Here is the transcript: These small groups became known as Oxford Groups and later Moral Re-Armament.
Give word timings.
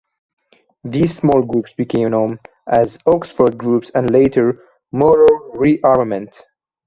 These 0.83 1.15
small 1.17 1.43
groups 1.43 1.73
became 1.73 2.09
known 2.09 2.39
as 2.65 2.97
Oxford 3.05 3.55
Groups 3.55 3.91
and 3.91 4.09
later 4.09 4.63
Moral 4.91 5.51
Re-Armament. 5.53 6.41